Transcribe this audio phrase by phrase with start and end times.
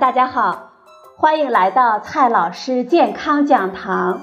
[0.00, 0.72] 大家好，
[1.16, 4.20] 欢迎来到蔡老师健康讲堂，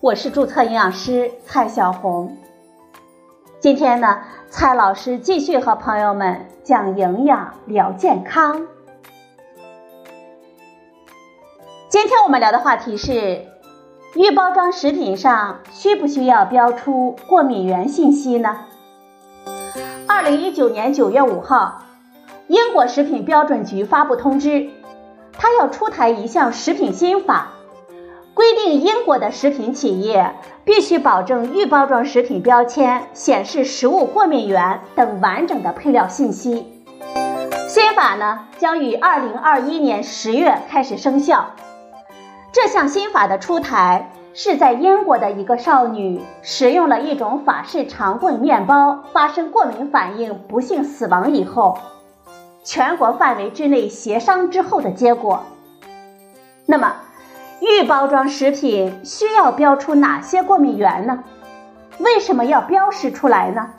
[0.00, 2.36] 我是注册营养师蔡小红。
[3.58, 8.66] 今天呢，蔡老师继续和朋友们讲营养聊健康。
[11.88, 13.46] 今天我们聊的话题是：
[14.14, 18.66] 预包装食品上需不需要标出过敏源信息呢？
[20.06, 21.80] 二零一九年九月五号。
[22.46, 24.68] 英国食品标准局发布通知，
[25.38, 27.48] 它要出台一项食品新法，
[28.32, 30.34] 规定英国的食品企业
[30.64, 36.66] 必须保证预包装食品标签显示食物过敏源等完整的配料信息。
[37.68, 41.50] 新法呢将于二零二一年十月开始生效。
[42.52, 51.78] 这项新法的出台是在英国的一个少女食用了一种法式长棍面包发生过敏反应，不幸死亡以后。
[52.64, 55.44] 全国范围之内协商之后的结果。
[56.66, 56.96] 那么，
[57.60, 61.22] 预包装食品需要标出哪些过敏源呢？
[61.98, 63.74] 为什么要标识出来呢？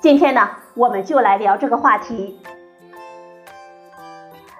[0.00, 2.40] 今天呢，我们就来聊这个话题。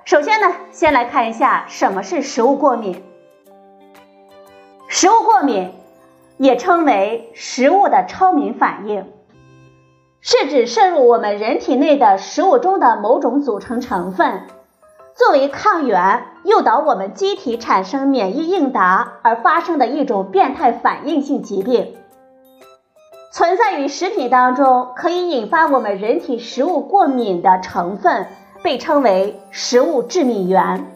[0.05, 3.03] 首先呢，先来看一下什么是食物过敏。
[4.89, 5.73] 食物过敏
[6.37, 9.11] 也称为食物的超敏反应。
[10.31, 14.43] 是指摄入我们人体内的食物中的某种组成成分，
[15.15, 21.95] 作为抗原诱导我们机体产生免疫应答而发生的一种变态反应性疾病。
[23.33, 28.27] 存在于食品当中可以引发我们人体食物过敏的成分，
[28.63, 30.93] 被称为食物致敏原。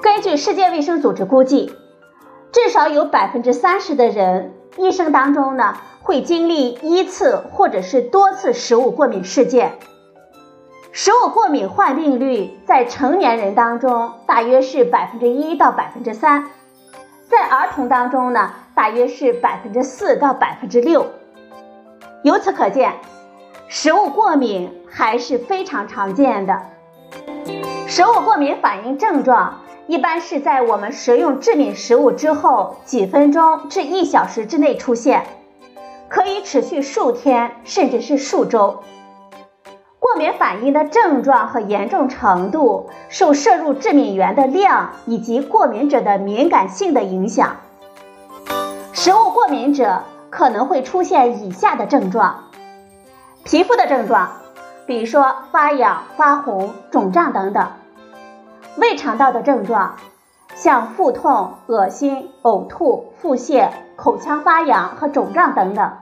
[0.00, 1.72] 根据世界卫生组织估计，
[2.52, 5.74] 至少有百分之三十的人一生当中呢。
[6.04, 9.78] 会经历一次或者是多次食物过敏事件，
[10.92, 16.50] 食物过敏患病率在成年人当中大约是百分之一到百分之三，
[17.30, 21.06] 在儿童当中呢大约是百分之四到百分之六。
[22.22, 22.92] 由此可见，
[23.68, 26.60] 食物过敏还是非常常见的。
[27.86, 35.24] 食物过敏反应症状一般是在我们食用致敏食物之后几分钟至一小时之内出现。
[36.08, 38.82] 可以持续数天，甚至是数周。
[39.98, 47.56] 过敏反应的症状和严重程度受摄入致敏源的量以及过敏者的敏感性的影响。
[48.92, 52.44] 食物过敏者可能会出现以下的症状：
[53.44, 54.30] 皮肤的症状，
[54.86, 57.64] 比如说发痒、发红、肿胀等等；
[58.76, 59.96] 胃肠道的症状。
[60.64, 65.92] 像腹痛、恶心、呕吐、腹泻、口腔发痒和肿胀等等，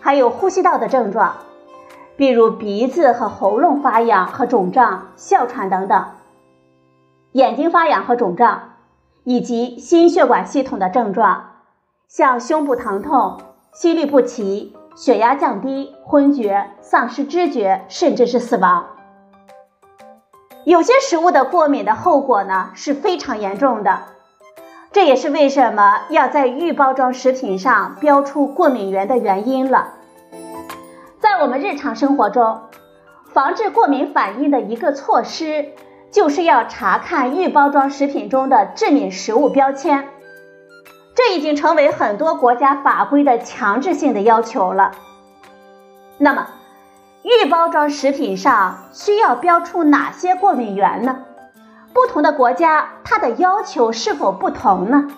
[0.00, 1.34] 还有呼吸道的症状，
[2.16, 6.04] 比如鼻子和喉咙发痒和肿胀、哮喘等等；
[7.32, 8.74] 眼睛发痒和肿胀，
[9.24, 11.46] 以及心血管系统的症状，
[12.06, 13.38] 像胸部疼痛、
[13.72, 18.86] 心律不齐、血压降低、昏厥、丧失知觉，甚至是死亡。
[20.64, 24.00] 有些食物的过敏的后果呢是非常严重的，
[24.92, 29.92] 这也是为什么要在预包装食品上标出过敏源的原因了。
[31.20, 32.60] 在我们日常生活中，
[33.32, 35.72] 防治过敏反应的一个措施，
[36.10, 40.08] 就是要查看预包装食品中的致敏食物标签，
[41.14, 44.92] 这已经成为很多国家法规的强制性的要求了。
[46.16, 46.46] 那么，
[47.24, 51.20] 预包装食品上需要标出哪些过敏源呢？
[51.94, 55.08] 不同的国家它的要求是否不同呢？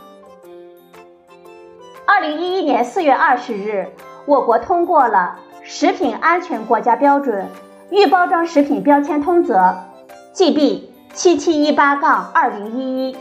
[2.06, 3.88] 二零一一年四月二十日，
[4.24, 7.48] 我国通过了《食品安全国家标准
[7.90, 9.56] 预包装食品标签通则》
[10.32, 13.16] ，GB 七七一八杠二零一一。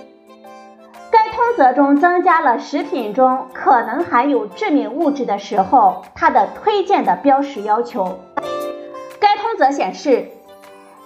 [1.10, 8.20] 该通则中增加了食品中可能含有致敏物质的时候，它的推荐的标识要求。
[9.56, 10.30] 则显示，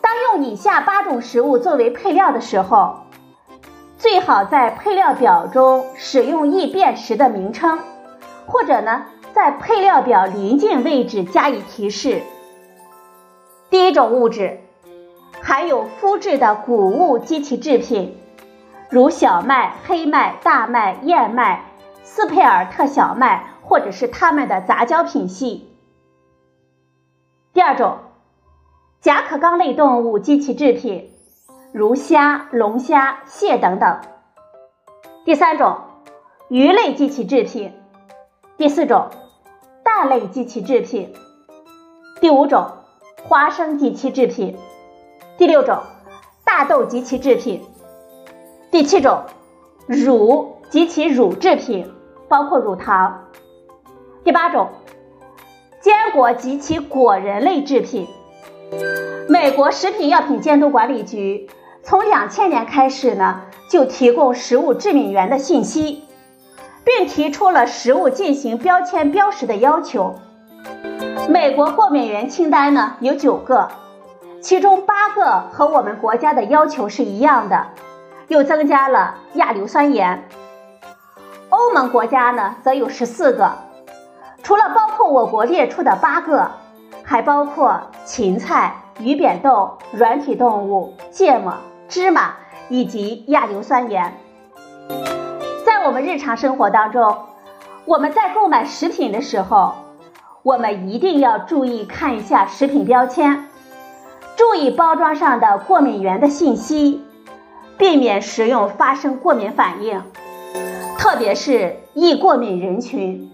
[0.02, 3.02] 当用以下八种食物作为配料的时候，
[3.98, 7.80] 最好在配料表中使用易辨识的名称，
[8.46, 12.22] 或者呢，在配料表临近位置加以提示。
[13.70, 14.62] 第一种物质
[15.42, 18.18] 含有麸质的谷物及其制品，
[18.90, 21.66] 如小麦、黑麦、大麦、燕麦、
[22.04, 25.70] 斯佩尔特小麦，或者是它们的杂交品系。
[27.54, 28.00] 第二种。
[29.02, 31.10] 甲壳纲类动物及其制品，
[31.72, 34.02] 如虾、龙虾、蟹等等。
[35.24, 35.78] 第三种，
[36.50, 37.72] 鱼类及其制品。
[38.58, 39.08] 第四种，
[39.86, 41.14] 蛋类及其制品。
[42.20, 42.72] 第五种，
[43.24, 44.58] 花生及其制品。
[45.38, 45.78] 第六种，
[46.44, 47.64] 大豆及其制品。
[48.70, 49.24] 第七种，
[49.88, 51.90] 乳及其乳制品，
[52.28, 53.30] 包括乳糖。
[54.26, 54.68] 第八种，
[55.80, 58.06] 坚果及其果仁类制品。
[59.28, 61.50] 美国食品药品监督管理局
[61.84, 66.04] 从两千年开始呢，就提供食物致敏源的信息，
[66.84, 70.16] 并提出了食物进行标签标识的要求。
[71.30, 73.70] 美国过敏源清单呢有九个，
[74.42, 77.68] 其中八个和我们国家的要求是一样的，
[78.28, 80.28] 又增加了亚硫酸盐。
[81.50, 83.52] 欧盟国家呢则有十四个，
[84.44, 86.52] 除了包括我国列出的八个，
[87.10, 91.56] 还包括芹菜、鱼扁豆、软体动物、芥末、
[91.88, 92.36] 芝麻
[92.70, 94.14] 以及亚硫酸盐。
[95.66, 97.18] 在我们日常生活当中，
[97.86, 99.74] 我们在购买食品的时候。
[100.42, 103.50] 我们一定要注意看一下食品标签，
[104.38, 107.04] 注意包装上的过敏源的信息，
[107.78, 110.02] 避免食用发生过敏反应，
[110.98, 113.30] 特别是易过敏人群。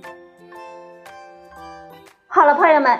[2.28, 3.00] 好了，朋友们，